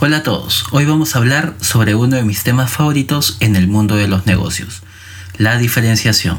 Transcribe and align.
Hola 0.00 0.18
a 0.18 0.22
todos, 0.22 0.64
hoy 0.70 0.84
vamos 0.84 1.16
a 1.16 1.18
hablar 1.18 1.56
sobre 1.60 1.96
uno 1.96 2.14
de 2.14 2.22
mis 2.22 2.44
temas 2.44 2.70
favoritos 2.70 3.36
en 3.40 3.56
el 3.56 3.66
mundo 3.66 3.96
de 3.96 4.06
los 4.06 4.26
negocios, 4.26 4.82
la 5.38 5.58
diferenciación. 5.58 6.38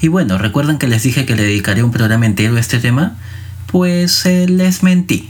Y 0.00 0.08
bueno, 0.08 0.38
¿recuerdan 0.38 0.78
que 0.78 0.88
les 0.88 1.02
dije 1.02 1.26
que 1.26 1.36
le 1.36 1.42
dedicaré 1.42 1.82
un 1.82 1.90
programa 1.90 2.24
entero 2.24 2.56
a 2.56 2.60
este 2.60 2.78
tema? 2.78 3.18
Pues 3.66 4.24
eh, 4.24 4.46
les 4.48 4.82
mentí. 4.82 5.28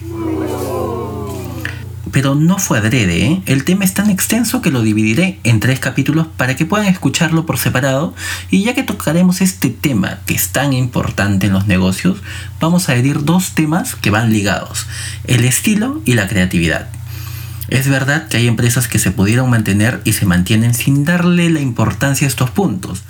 Pero 2.13 2.37
no 2.37 2.59
fue 2.59 2.79
adrede, 2.79 3.27
¿eh? 3.27 3.43
el 3.47 3.65
tema 3.65 3.85
es 3.85 3.93
tan 3.93 4.09
extenso 4.09 4.63
que 4.63 4.71
lo 4.71 4.83
dividiré 4.83 5.41
en 5.43 5.59
tres 5.59 5.81
capítulos 5.81 6.29
para 6.37 6.55
que 6.55 6.65
puedan 6.65 6.87
escucharlo 6.87 7.45
por 7.45 7.59
separado 7.59 8.15
y 8.53 8.63
ya 8.63 8.77
que 8.77 8.85
tocaremos 8.85 9.41
este 9.41 9.71
tema 9.71 10.21
que 10.27 10.35
es 10.35 10.51
tan 10.51 10.73
importante 10.73 11.49
en 11.49 11.55
los 11.55 11.67
negocios, 11.67 12.19
vamos 12.61 12.89
a 12.89 12.95
herir 12.95 13.25
dos 13.25 13.51
temas 13.57 13.97
que 13.97 14.11
van 14.11 14.31
ligados, 14.31 14.87
el 15.25 15.45
estilo 15.45 16.01
y 16.05 16.15
la 16.15 16.29
creatividad. 16.29 16.89
Es 17.69 17.89
verdad 17.89 18.29
que 18.29 18.39
hay 18.39 18.49
empresas 18.49 18.89
que 18.89 18.99
se 18.99 19.11
pudieron 19.11 19.51
mantener 19.51 20.01
y 20.05 20.15
se 20.15 20.27
mantienen 20.27 20.75
sin 20.75 21.05
darle 21.05 21.51
la 21.51 21.61
importancia 21.61 22.27
a 22.27 22.29
estos 22.31 22.51
puntos. 22.51 23.03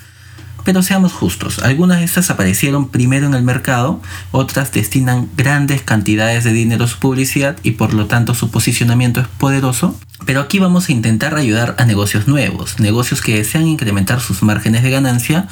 Pero 0.64 0.82
seamos 0.82 1.12
justos, 1.12 1.60
algunas 1.60 2.00
de 2.00 2.04
estas 2.04 2.28
aparecieron 2.30 2.90
primero 2.90 3.26
en 3.26 3.34
el 3.34 3.42
mercado, 3.42 4.02
otras 4.32 4.70
destinan 4.72 5.28
grandes 5.34 5.80
cantidades 5.80 6.44
de 6.44 6.52
dinero 6.52 6.84
a 6.84 6.88
su 6.88 6.98
publicidad 6.98 7.56
y 7.62 7.70
por 7.70 7.94
lo 7.94 8.06
tanto 8.06 8.34
su 8.34 8.50
posicionamiento 8.50 9.20
es 9.20 9.28
poderoso. 9.28 9.98
Pero 10.26 10.40
aquí 10.40 10.58
vamos 10.58 10.88
a 10.88 10.92
intentar 10.92 11.36
ayudar 11.36 11.74
a 11.78 11.86
negocios 11.86 12.28
nuevos, 12.28 12.80
negocios 12.80 13.22
que 13.22 13.36
desean 13.36 13.66
incrementar 13.66 14.20
sus 14.20 14.42
márgenes 14.42 14.82
de 14.82 14.90
ganancia 14.90 15.48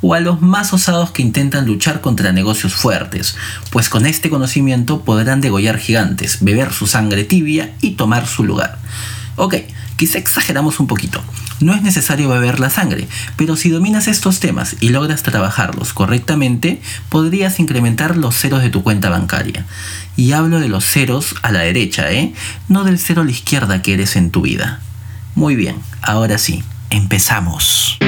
o 0.00 0.14
a 0.14 0.20
los 0.20 0.40
más 0.40 0.72
osados 0.72 1.10
que 1.10 1.22
intentan 1.22 1.66
luchar 1.66 2.00
contra 2.00 2.32
negocios 2.32 2.74
fuertes, 2.74 3.36
pues 3.70 3.88
con 3.88 4.06
este 4.06 4.30
conocimiento 4.30 5.02
podrán 5.02 5.40
degollar 5.40 5.78
gigantes, 5.78 6.38
beber 6.40 6.72
su 6.72 6.86
sangre 6.86 7.24
tibia 7.24 7.72
y 7.80 7.92
tomar 7.92 8.26
su 8.26 8.44
lugar. 8.44 8.78
Ok, 9.36 9.54
quizá 9.96 10.18
exageramos 10.18 10.80
un 10.80 10.86
poquito. 10.86 11.22
No 11.60 11.74
es 11.74 11.82
necesario 11.82 12.28
beber 12.28 12.60
la 12.60 12.70
sangre, 12.70 13.08
pero 13.36 13.56
si 13.56 13.68
dominas 13.68 14.06
estos 14.06 14.38
temas 14.38 14.76
y 14.80 14.90
logras 14.90 15.24
trabajarlos 15.24 15.92
correctamente, 15.92 16.80
podrías 17.08 17.58
incrementar 17.58 18.16
los 18.16 18.36
ceros 18.36 18.62
de 18.62 18.70
tu 18.70 18.84
cuenta 18.84 19.10
bancaria. 19.10 19.66
Y 20.16 20.32
hablo 20.32 20.60
de 20.60 20.68
los 20.68 20.84
ceros 20.84 21.34
a 21.42 21.50
la 21.50 21.60
derecha, 21.60 22.12
¿eh? 22.12 22.32
No 22.68 22.84
del 22.84 22.98
cero 22.98 23.22
a 23.22 23.24
la 23.24 23.32
izquierda 23.32 23.82
que 23.82 23.94
eres 23.94 24.14
en 24.14 24.30
tu 24.30 24.42
vida. 24.42 24.80
Muy 25.34 25.56
bien, 25.56 25.76
ahora 26.02 26.38
sí, 26.38 26.62
empezamos. 26.90 27.98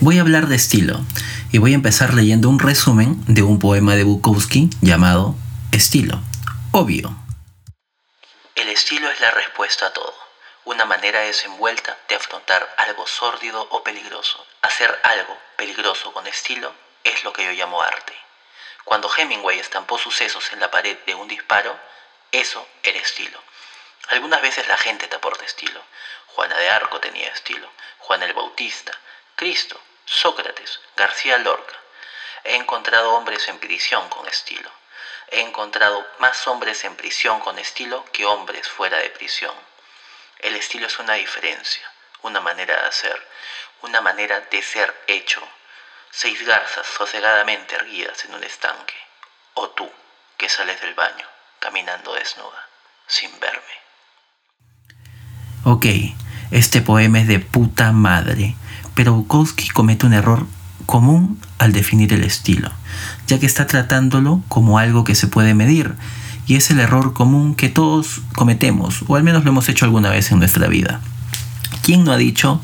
Voy 0.00 0.18
a 0.18 0.20
hablar 0.20 0.46
de 0.46 0.56
estilo 0.56 1.00
y 1.52 1.58
voy 1.58 1.72
a 1.72 1.74
empezar 1.74 2.14
leyendo 2.14 2.48
un 2.48 2.58
resumen 2.58 3.22
de 3.26 3.42
un 3.42 3.58
poema 3.58 3.94
de 3.94 4.04
Bukowski 4.04 4.70
llamado 4.80 5.34
Estilo. 5.70 6.20
Obvio. 6.72 7.14
El 8.54 8.68
estilo 8.68 9.10
es 9.10 9.20
la 9.20 9.30
respuesta 9.32 9.86
a 9.86 9.92
todo, 9.92 10.14
una 10.64 10.84
manera 10.84 11.20
desenvuelta 11.20 11.96
de 12.08 12.14
afrontar 12.14 12.74
algo 12.78 13.06
sórdido 13.06 13.68
o 13.70 13.82
peligroso. 13.82 14.44
Hacer 14.62 14.90
algo 15.04 15.36
peligroso 15.56 16.12
con 16.12 16.26
estilo 16.26 16.72
es 17.04 17.22
lo 17.24 17.32
que 17.32 17.44
yo 17.44 17.52
llamo 17.52 17.82
arte. 17.82 18.14
Cuando 18.84 19.10
Hemingway 19.14 19.58
estampó 19.58 19.98
sucesos 19.98 20.52
en 20.52 20.60
la 20.60 20.70
pared 20.70 20.96
de 21.06 21.14
un 21.14 21.28
disparo, 21.28 21.78
eso 22.32 22.66
era 22.82 22.98
estilo. 22.98 23.40
Algunas 24.08 24.42
veces 24.42 24.66
la 24.66 24.76
gente 24.76 25.06
te 25.06 25.16
aporta 25.16 25.44
estilo. 25.44 25.82
Juana 26.28 26.56
de 26.56 26.70
Arco 26.70 26.98
tenía 26.98 27.28
estilo, 27.28 27.70
Juan 27.98 28.22
el 28.22 28.32
Bautista, 28.32 28.98
Cristo, 29.36 29.80
Sócrates, 30.06 30.80
García 30.96 31.38
Lorca. 31.38 31.76
He 32.44 32.56
encontrado 32.56 33.12
hombres 33.14 33.46
en 33.48 33.58
prisión 33.58 34.08
con 34.08 34.26
estilo. 34.26 34.70
He 35.28 35.40
encontrado 35.40 36.06
más 36.18 36.46
hombres 36.46 36.84
en 36.84 36.96
prisión 36.96 37.40
con 37.40 37.58
estilo 37.58 38.04
que 38.12 38.24
hombres 38.24 38.68
fuera 38.68 38.98
de 38.98 39.10
prisión. 39.10 39.54
El 40.38 40.56
estilo 40.56 40.86
es 40.86 40.98
una 40.98 41.14
diferencia, 41.14 41.90
una 42.22 42.40
manera 42.40 42.80
de 42.80 42.88
hacer, 42.88 43.28
una 43.82 44.00
manera 44.00 44.40
de 44.40 44.62
ser 44.62 44.94
hecho. 45.06 45.46
Seis 46.10 46.44
garzas 46.44 46.86
sosegadamente 46.86 47.76
erguidas 47.76 48.24
en 48.24 48.34
un 48.34 48.44
estanque. 48.44 48.96
O 49.54 49.70
tú, 49.70 49.90
que 50.36 50.48
sales 50.48 50.80
del 50.80 50.94
baño, 50.94 51.31
caminando 51.62 52.14
desnuda, 52.14 52.68
sin 53.06 53.30
verme. 53.40 53.62
Ok, 55.64 55.86
este 56.50 56.82
poema 56.82 57.20
es 57.20 57.28
de 57.28 57.38
puta 57.38 57.92
madre 57.92 58.56
pero 58.94 59.14
Bukowski 59.14 59.68
comete 59.68 60.06
un 60.06 60.12
error 60.12 60.46
común 60.86 61.38
al 61.58 61.72
definir 61.72 62.12
el 62.12 62.24
estilo, 62.24 62.70
ya 63.26 63.38
que 63.38 63.46
está 63.46 63.66
tratándolo 63.66 64.42
como 64.48 64.78
algo 64.78 65.04
que 65.04 65.14
se 65.14 65.26
puede 65.26 65.54
medir, 65.54 65.94
y 66.46 66.56
es 66.56 66.70
el 66.70 66.80
error 66.80 67.12
común 67.12 67.54
que 67.54 67.68
todos 67.68 68.20
cometemos, 68.34 69.04
o 69.06 69.16
al 69.16 69.22
menos 69.22 69.44
lo 69.44 69.50
hemos 69.50 69.68
hecho 69.68 69.84
alguna 69.84 70.10
vez 70.10 70.32
en 70.32 70.38
nuestra 70.38 70.66
vida. 70.66 71.00
¿Quién 71.82 72.04
no 72.04 72.12
ha 72.12 72.16
dicho, 72.16 72.60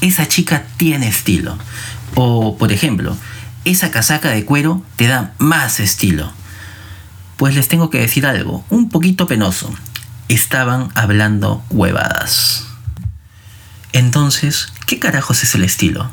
esa 0.00 0.26
chica 0.28 0.64
tiene 0.76 1.08
estilo? 1.08 1.58
O, 2.14 2.56
por 2.56 2.72
ejemplo, 2.72 3.16
esa 3.64 3.90
casaca 3.90 4.30
de 4.30 4.44
cuero 4.44 4.82
te 4.96 5.08
da 5.08 5.34
más 5.38 5.80
estilo. 5.80 6.32
Pues 7.36 7.54
les 7.54 7.68
tengo 7.68 7.90
que 7.90 8.00
decir 8.00 8.26
algo, 8.26 8.64
un 8.70 8.88
poquito 8.88 9.26
penoso. 9.26 9.72
Estaban 10.28 10.88
hablando 10.94 11.62
huevadas. 11.70 12.66
Entonces, 13.92 14.72
¿qué 14.86 14.98
carajos 14.98 15.42
es 15.42 15.54
el 15.54 15.64
estilo? 15.64 16.10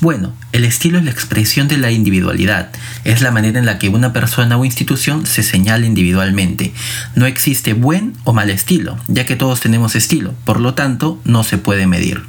Bueno, 0.00 0.32
el 0.52 0.64
estilo 0.64 0.98
es 0.98 1.04
la 1.04 1.10
expresión 1.10 1.66
de 1.66 1.78
la 1.78 1.90
individualidad, 1.90 2.70
es 3.04 3.22
la 3.22 3.30
manera 3.30 3.58
en 3.58 3.66
la 3.66 3.78
que 3.78 3.88
una 3.88 4.12
persona 4.12 4.58
o 4.58 4.64
institución 4.64 5.24
se 5.24 5.42
señala 5.42 5.86
individualmente. 5.86 6.74
No 7.14 7.26
existe 7.26 7.72
buen 7.72 8.14
o 8.24 8.32
mal 8.32 8.50
estilo, 8.50 8.98
ya 9.08 9.24
que 9.24 9.36
todos 9.36 9.60
tenemos 9.60 9.94
estilo, 9.94 10.34
por 10.44 10.60
lo 10.60 10.74
tanto 10.74 11.20
no 11.24 11.42
se 11.42 11.58
puede 11.58 11.86
medir. 11.86 12.24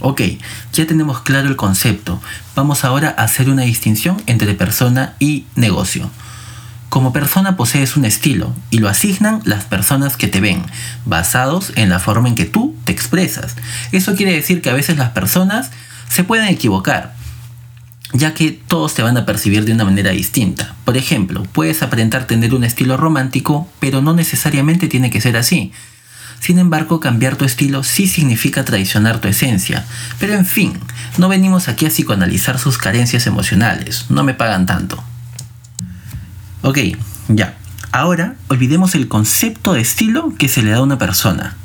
Ok, 0.00 0.22
ya 0.72 0.86
tenemos 0.86 1.20
claro 1.20 1.48
el 1.48 1.56
concepto, 1.56 2.20
vamos 2.54 2.84
ahora 2.84 3.14
a 3.16 3.24
hacer 3.24 3.48
una 3.48 3.62
distinción 3.62 4.22
entre 4.26 4.54
persona 4.54 5.14
y 5.18 5.46
negocio. 5.54 6.10
Como 6.90 7.12
persona 7.12 7.56
posees 7.56 7.96
un 7.96 8.04
estilo 8.04 8.52
y 8.68 8.78
lo 8.78 8.88
asignan 8.88 9.42
las 9.44 9.62
personas 9.62 10.16
que 10.16 10.26
te 10.26 10.40
ven, 10.40 10.64
basados 11.06 11.72
en 11.76 11.88
la 11.88 12.00
forma 12.00 12.28
en 12.28 12.34
que 12.34 12.46
tú 12.46 12.74
te 12.82 12.90
expresas. 12.90 13.54
Eso 13.92 14.16
quiere 14.16 14.32
decir 14.32 14.60
que 14.60 14.70
a 14.70 14.74
veces 14.74 14.98
las 14.98 15.10
personas 15.10 15.70
se 16.08 16.24
pueden 16.24 16.48
equivocar, 16.48 17.14
ya 18.12 18.34
que 18.34 18.50
todos 18.50 18.94
te 18.94 19.02
van 19.02 19.16
a 19.16 19.24
percibir 19.24 19.64
de 19.64 19.72
una 19.72 19.84
manera 19.84 20.10
distinta. 20.10 20.74
Por 20.84 20.96
ejemplo, 20.96 21.44
puedes 21.52 21.80
aparentar 21.84 22.26
tener 22.26 22.54
un 22.54 22.64
estilo 22.64 22.96
romántico, 22.96 23.70
pero 23.78 24.02
no 24.02 24.12
necesariamente 24.12 24.88
tiene 24.88 25.10
que 25.10 25.20
ser 25.20 25.36
así. 25.36 25.70
Sin 26.40 26.58
embargo, 26.58 26.98
cambiar 26.98 27.36
tu 27.36 27.44
estilo 27.44 27.84
sí 27.84 28.08
significa 28.08 28.64
traicionar 28.64 29.20
tu 29.20 29.28
esencia. 29.28 29.86
Pero 30.18 30.34
en 30.34 30.44
fin, 30.44 30.72
no 31.18 31.28
venimos 31.28 31.68
aquí 31.68 31.86
a 31.86 31.90
psicoanalizar 31.90 32.58
sus 32.58 32.78
carencias 32.78 33.28
emocionales, 33.28 34.06
no 34.08 34.24
me 34.24 34.34
pagan 34.34 34.66
tanto. 34.66 35.04
Ok, 36.62 36.78
ya. 37.28 37.56
Ahora 37.92 38.36
olvidemos 38.48 38.94
el 38.94 39.08
concepto 39.08 39.72
de 39.72 39.80
estilo 39.80 40.34
que 40.38 40.48
se 40.48 40.62
le 40.62 40.70
da 40.70 40.78
a 40.78 40.82
una 40.82 40.98
persona 40.98 41.56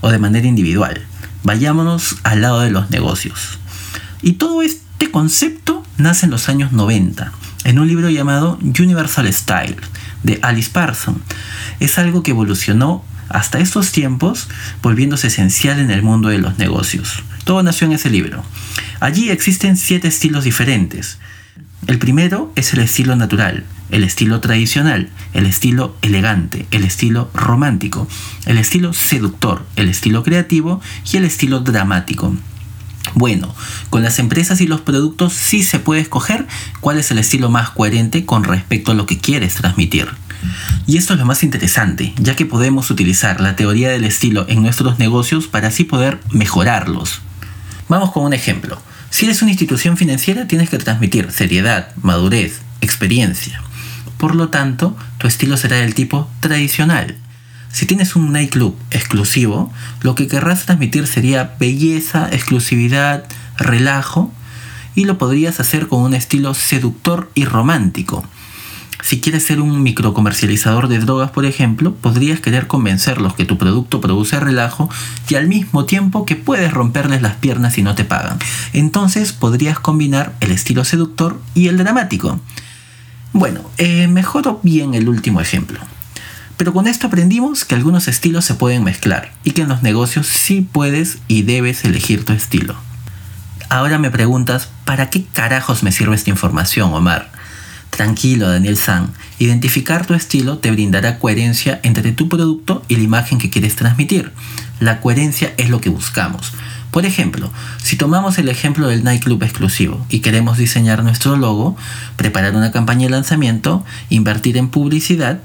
o 0.00 0.10
de 0.10 0.18
manera 0.18 0.46
individual. 0.46 1.02
Vayámonos 1.42 2.16
al 2.22 2.42
lado 2.42 2.60
de 2.60 2.70
los 2.70 2.90
negocios. 2.90 3.58
Y 4.20 4.34
todo 4.34 4.62
este 4.62 5.10
concepto 5.10 5.84
nace 5.96 6.26
en 6.26 6.30
los 6.32 6.48
años 6.48 6.72
90, 6.72 7.32
en 7.64 7.78
un 7.78 7.88
libro 7.88 8.10
llamado 8.10 8.58
Universal 8.60 9.32
Style 9.32 9.76
de 10.22 10.38
Alice 10.42 10.70
Parson. 10.70 11.22
Es 11.80 11.98
algo 11.98 12.22
que 12.22 12.30
evolucionó 12.32 13.04
hasta 13.28 13.58
estos 13.58 13.90
tiempos, 13.90 14.48
volviéndose 14.82 15.28
esencial 15.28 15.78
en 15.78 15.90
el 15.90 16.02
mundo 16.02 16.28
de 16.28 16.38
los 16.38 16.58
negocios. 16.58 17.22
Todo 17.44 17.62
nació 17.62 17.86
en 17.86 17.94
ese 17.94 18.10
libro. 18.10 18.44
Allí 19.00 19.30
existen 19.30 19.76
siete 19.76 20.08
estilos 20.08 20.44
diferentes. 20.44 21.18
El 21.86 21.98
primero 21.98 22.52
es 22.54 22.74
el 22.74 22.80
estilo 22.80 23.16
natural, 23.16 23.64
el 23.92 24.02
estilo 24.02 24.40
tradicional, 24.40 25.10
el 25.34 25.46
estilo 25.46 25.94
elegante, 26.02 26.66
el 26.72 26.82
estilo 26.82 27.30
romántico, 27.34 28.08
el 28.46 28.58
estilo 28.58 28.92
seductor, 28.92 29.64
el 29.76 29.88
estilo 29.88 30.24
creativo 30.24 30.80
y 31.12 31.18
el 31.18 31.24
estilo 31.24 31.60
dramático. 31.60 32.34
Bueno, 33.14 33.54
con 33.90 34.02
las 34.02 34.18
empresas 34.18 34.60
y 34.60 34.66
los 34.66 34.80
productos 34.80 35.34
sí 35.34 35.62
se 35.62 35.78
puede 35.78 36.00
escoger 36.00 36.46
cuál 36.80 36.98
es 36.98 37.10
el 37.10 37.18
estilo 37.18 37.50
más 37.50 37.70
coherente 37.70 38.24
con 38.24 38.44
respecto 38.44 38.92
a 38.92 38.94
lo 38.94 39.06
que 39.06 39.18
quieres 39.18 39.54
transmitir. 39.54 40.08
Y 40.86 40.96
esto 40.96 41.12
es 41.12 41.20
lo 41.20 41.26
más 41.26 41.42
interesante, 41.42 42.14
ya 42.16 42.34
que 42.34 42.46
podemos 42.46 42.90
utilizar 42.90 43.40
la 43.40 43.56
teoría 43.56 43.90
del 43.90 44.04
estilo 44.04 44.46
en 44.48 44.62
nuestros 44.62 44.98
negocios 44.98 45.46
para 45.46 45.68
así 45.68 45.84
poder 45.84 46.18
mejorarlos. 46.30 47.20
Vamos 47.88 48.10
con 48.12 48.24
un 48.24 48.32
ejemplo. 48.32 48.80
Si 49.10 49.26
eres 49.26 49.42
una 49.42 49.50
institución 49.50 49.98
financiera 49.98 50.48
tienes 50.48 50.70
que 50.70 50.78
transmitir 50.78 51.30
seriedad, 51.30 51.94
madurez, 52.00 52.62
experiencia. 52.80 53.62
Por 54.22 54.36
lo 54.36 54.50
tanto, 54.50 54.96
tu 55.18 55.26
estilo 55.26 55.56
será 55.56 55.78
del 55.78 55.96
tipo 55.96 56.28
tradicional. 56.38 57.16
Si 57.72 57.86
tienes 57.86 58.14
un 58.14 58.32
nightclub 58.32 58.76
exclusivo, 58.92 59.72
lo 60.00 60.14
que 60.14 60.28
querrás 60.28 60.64
transmitir 60.64 61.08
sería 61.08 61.56
belleza, 61.58 62.28
exclusividad, 62.30 63.24
relajo. 63.56 64.32
y 64.94 65.06
lo 65.06 65.18
podrías 65.18 65.58
hacer 65.58 65.88
con 65.88 66.02
un 66.02 66.14
estilo 66.14 66.54
seductor 66.54 67.32
y 67.34 67.46
romántico. 67.46 68.22
Si 69.02 69.20
quieres 69.20 69.42
ser 69.44 69.60
un 69.60 69.82
microcomercializador 69.82 70.86
de 70.86 71.00
drogas, 71.00 71.32
por 71.32 71.44
ejemplo, 71.44 71.92
podrías 71.92 72.38
querer 72.38 72.68
convencerlos 72.68 73.34
que 73.34 73.44
tu 73.44 73.58
producto 73.58 74.00
produce 74.00 74.38
relajo 74.38 74.88
y 75.28 75.34
al 75.34 75.48
mismo 75.48 75.84
tiempo 75.84 76.26
que 76.26 76.36
puedes 76.36 76.72
romperles 76.72 77.22
las 77.22 77.34
piernas 77.34 77.74
si 77.74 77.82
no 77.82 77.96
te 77.96 78.04
pagan. 78.04 78.38
Entonces 78.72 79.32
podrías 79.32 79.80
combinar 79.80 80.36
el 80.38 80.52
estilo 80.52 80.84
seductor 80.84 81.40
y 81.54 81.66
el 81.66 81.76
dramático. 81.78 82.38
Bueno, 83.32 83.62
eh, 83.78 84.08
mejoro 84.08 84.60
bien 84.62 84.94
el 84.94 85.08
último 85.08 85.40
ejemplo. 85.40 85.80
Pero 86.58 86.72
con 86.72 86.86
esto 86.86 87.06
aprendimos 87.06 87.64
que 87.64 87.74
algunos 87.74 88.06
estilos 88.06 88.44
se 88.44 88.54
pueden 88.54 88.84
mezclar 88.84 89.32
y 89.42 89.52
que 89.52 89.62
en 89.62 89.68
los 89.68 89.82
negocios 89.82 90.26
sí 90.26 90.60
puedes 90.70 91.18
y 91.28 91.42
debes 91.42 91.84
elegir 91.84 92.24
tu 92.24 92.32
estilo. 92.32 92.76
Ahora 93.70 93.98
me 93.98 94.10
preguntas, 94.10 94.68
¿para 94.84 95.08
qué 95.08 95.24
carajos 95.24 95.82
me 95.82 95.92
sirve 95.92 96.14
esta 96.14 96.30
información, 96.30 96.92
Omar? 96.92 97.32
Tranquilo, 97.88 98.50
Daniel 98.50 98.76
San. 98.76 99.12
Identificar 99.38 100.06
tu 100.06 100.14
estilo 100.14 100.58
te 100.58 100.70
brindará 100.70 101.18
coherencia 101.18 101.80
entre 101.82 102.12
tu 102.12 102.28
producto 102.28 102.82
y 102.88 102.96
la 102.96 103.02
imagen 103.02 103.38
que 103.38 103.50
quieres 103.50 103.76
transmitir. 103.76 104.32
La 104.78 105.00
coherencia 105.00 105.54
es 105.56 105.70
lo 105.70 105.80
que 105.80 105.88
buscamos. 105.88 106.52
Por 106.92 107.06
ejemplo, 107.06 107.50
si 107.82 107.96
tomamos 107.96 108.36
el 108.36 108.50
ejemplo 108.50 108.86
del 108.86 109.02
nightclub 109.02 109.42
exclusivo 109.42 110.04
y 110.10 110.20
queremos 110.20 110.58
diseñar 110.58 111.02
nuestro 111.02 111.36
logo, 111.36 111.74
preparar 112.16 112.54
una 112.54 112.70
campaña 112.70 113.06
de 113.06 113.12
lanzamiento, 113.12 113.82
invertir 114.10 114.58
en 114.58 114.68
publicidad, 114.68 115.40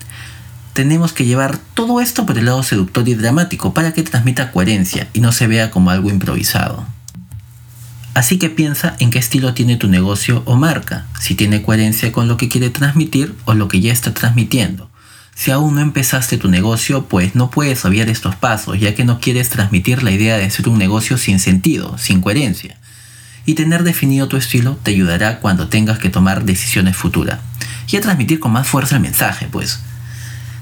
tenemos 0.73 1.13
que 1.13 1.25
llevar 1.25 1.57
todo 1.73 2.01
esto 2.01 2.25
por 2.25 2.37
el 2.37 2.45
lado 2.45 2.63
seductor 2.63 3.07
y 3.07 3.15
dramático 3.15 3.73
para 3.73 3.93
que 3.93 4.03
transmita 4.03 4.51
coherencia 4.51 5.07
y 5.13 5.21
no 5.21 5.31
se 5.31 5.47
vea 5.47 5.71
como 5.71 5.89
algo 5.89 6.09
improvisado. 6.09 6.85
Así 8.13 8.37
que 8.39 8.49
piensa 8.49 8.97
en 8.99 9.09
qué 9.09 9.19
estilo 9.19 9.53
tiene 9.53 9.77
tu 9.77 9.87
negocio 9.87 10.43
o 10.45 10.57
marca, 10.57 11.05
si 11.17 11.33
tiene 11.33 11.61
coherencia 11.61 12.11
con 12.11 12.27
lo 12.27 12.35
que 12.35 12.49
quiere 12.49 12.71
transmitir 12.71 13.33
o 13.45 13.53
lo 13.53 13.69
que 13.69 13.79
ya 13.79 13.93
está 13.93 14.13
transmitiendo. 14.13 14.89
Si 15.37 15.51
aún 15.51 15.75
no 15.75 15.81
empezaste 15.81 16.37
tu 16.37 16.49
negocio, 16.49 17.05
pues 17.05 17.35
no 17.35 17.51
puedes 17.51 17.85
obviar 17.85 18.09
estos 18.09 18.35
pasos, 18.35 18.79
ya 18.79 18.95
que 18.95 19.05
no 19.05 19.19
quieres 19.19 19.49
transmitir 19.49 20.01
la 20.01 20.11
idea 20.11 20.37
de 20.37 20.49
ser 20.49 20.67
un 20.67 20.79
negocio 20.79 21.17
sin 21.17 21.39
sentido, 21.39 21.97
sin 21.99 22.21
coherencia. 22.21 22.77
Y 23.45 23.53
tener 23.53 23.83
definido 23.83 24.27
tu 24.27 24.35
estilo 24.35 24.77
te 24.81 24.91
ayudará 24.91 25.39
cuando 25.39 25.69
tengas 25.69 25.99
que 25.99 26.09
tomar 26.09 26.43
decisiones 26.43 26.97
futuras. 26.97 27.39
Y 27.87 27.97
a 27.97 28.01
transmitir 28.01 28.39
con 28.39 28.51
más 28.51 28.67
fuerza 28.67 28.95
el 28.95 29.01
mensaje, 29.01 29.47
pues. 29.51 29.79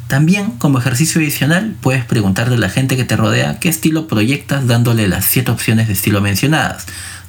También, 0.08 0.52
como 0.52 0.78
ejercicio 0.78 1.22
adicional, 1.22 1.76
puedes 1.82 2.04
preguntarle 2.04 2.56
a 2.56 2.60
la 2.60 2.70
gente 2.70 2.98
que 2.98 3.06
te 3.06 3.16
rodea 3.16 3.60
qué 3.60 3.70
estilo 3.70 4.08
proyectas 4.08 4.68
dándole 4.68 5.08
las 5.08 5.26
7 5.26 5.50
opciones 5.52 5.88
de 5.88 5.94
estilo 5.94 6.22
mencionadas 6.22 6.86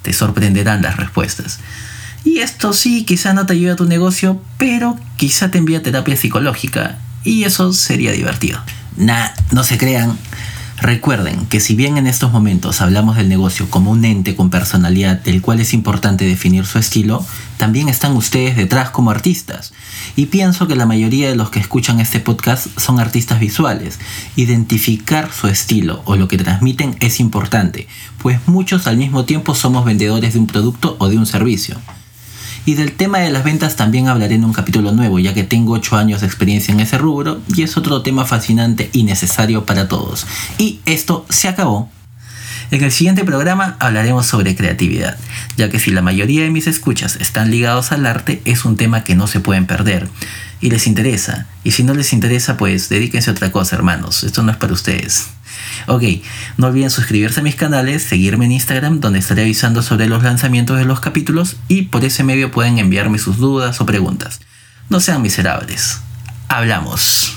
te 0.06 0.12
sorprenderán 0.12 0.82
las 0.82 0.96
respuestas. 0.96 1.58
Y 2.22 2.38
esto 2.38 2.72
sí, 2.72 3.04
quizá 3.04 3.32
no 3.32 3.44
te 3.44 3.54
ayuda 3.54 3.72
a 3.72 3.76
tu 3.76 3.86
negocio, 3.86 4.40
pero 4.56 4.96
quizá 5.16 5.50
te 5.50 5.58
envía 5.58 5.82
terapia 5.82 6.16
psicológica. 6.16 6.96
Y 7.26 7.42
eso 7.42 7.72
sería 7.72 8.12
divertido. 8.12 8.60
Nah, 8.96 9.30
no 9.50 9.64
se 9.64 9.76
crean. 9.76 10.16
Recuerden 10.78 11.46
que 11.46 11.58
si 11.58 11.74
bien 11.74 11.96
en 11.96 12.06
estos 12.06 12.30
momentos 12.30 12.80
hablamos 12.80 13.16
del 13.16 13.28
negocio 13.28 13.68
como 13.68 13.90
un 13.90 14.04
ente 14.04 14.36
con 14.36 14.48
personalidad 14.48 15.20
del 15.22 15.42
cual 15.42 15.58
es 15.58 15.74
importante 15.74 16.24
definir 16.24 16.66
su 16.66 16.78
estilo, 16.78 17.26
también 17.56 17.88
están 17.88 18.14
ustedes 18.14 18.56
detrás 18.56 18.90
como 18.90 19.10
artistas. 19.10 19.72
Y 20.14 20.26
pienso 20.26 20.68
que 20.68 20.76
la 20.76 20.86
mayoría 20.86 21.28
de 21.28 21.34
los 21.34 21.50
que 21.50 21.58
escuchan 21.58 21.98
este 21.98 22.20
podcast 22.20 22.68
son 22.78 23.00
artistas 23.00 23.40
visuales. 23.40 23.98
Identificar 24.36 25.32
su 25.32 25.48
estilo 25.48 26.02
o 26.04 26.14
lo 26.14 26.28
que 26.28 26.38
transmiten 26.38 26.96
es 27.00 27.18
importante, 27.18 27.88
pues 28.22 28.38
muchos 28.46 28.86
al 28.86 28.98
mismo 28.98 29.24
tiempo 29.24 29.56
somos 29.56 29.84
vendedores 29.84 30.34
de 30.34 30.38
un 30.38 30.46
producto 30.46 30.94
o 31.00 31.08
de 31.08 31.18
un 31.18 31.26
servicio. 31.26 31.76
Y 32.66 32.74
del 32.74 32.92
tema 32.92 33.20
de 33.20 33.30
las 33.30 33.44
ventas 33.44 33.76
también 33.76 34.08
hablaré 34.08 34.34
en 34.34 34.44
un 34.44 34.52
capítulo 34.52 34.90
nuevo, 34.90 35.20
ya 35.20 35.32
que 35.32 35.44
tengo 35.44 35.72
8 35.74 35.96
años 35.96 36.20
de 36.20 36.26
experiencia 36.26 36.74
en 36.74 36.80
ese 36.80 36.98
rubro 36.98 37.40
y 37.54 37.62
es 37.62 37.76
otro 37.76 38.02
tema 38.02 38.26
fascinante 38.26 38.90
y 38.92 39.04
necesario 39.04 39.64
para 39.64 39.86
todos. 39.86 40.26
Y 40.58 40.80
esto 40.84 41.24
se 41.30 41.46
acabó. 41.46 41.88
En 42.72 42.82
el 42.82 42.90
siguiente 42.90 43.24
programa 43.24 43.76
hablaremos 43.78 44.26
sobre 44.26 44.56
creatividad, 44.56 45.16
ya 45.56 45.70
que 45.70 45.78
si 45.78 45.92
la 45.92 46.02
mayoría 46.02 46.42
de 46.42 46.50
mis 46.50 46.66
escuchas 46.66 47.16
están 47.20 47.52
ligados 47.52 47.92
al 47.92 48.04
arte, 48.04 48.42
es 48.44 48.64
un 48.64 48.76
tema 48.76 49.04
que 49.04 49.14
no 49.14 49.28
se 49.28 49.38
pueden 49.38 49.66
perder 49.66 50.08
y 50.60 50.70
les 50.70 50.88
interesa. 50.88 51.46
Y 51.62 51.70
si 51.70 51.84
no 51.84 51.94
les 51.94 52.12
interesa, 52.12 52.56
pues 52.56 52.88
dedíquense 52.88 53.30
a 53.30 53.34
otra 53.34 53.52
cosa, 53.52 53.76
hermanos. 53.76 54.24
Esto 54.24 54.42
no 54.42 54.50
es 54.50 54.56
para 54.56 54.72
ustedes. 54.72 55.28
Ok, 55.86 56.02
no 56.56 56.66
olviden 56.68 56.90
suscribirse 56.90 57.40
a 57.40 57.42
mis 57.42 57.54
canales, 57.54 58.02
seguirme 58.02 58.46
en 58.46 58.52
Instagram 58.52 59.00
donde 59.00 59.18
estaré 59.18 59.42
avisando 59.42 59.82
sobre 59.82 60.08
los 60.08 60.22
lanzamientos 60.22 60.78
de 60.78 60.84
los 60.84 61.00
capítulos 61.00 61.56
y 61.68 61.82
por 61.82 62.04
ese 62.04 62.24
medio 62.24 62.50
pueden 62.50 62.78
enviarme 62.78 63.18
sus 63.18 63.38
dudas 63.38 63.80
o 63.80 63.86
preguntas. 63.86 64.40
No 64.88 65.00
sean 65.00 65.22
miserables. 65.22 66.00
Hablamos. 66.48 67.35